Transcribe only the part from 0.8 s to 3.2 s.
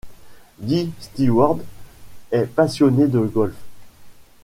Stewart est passionnée de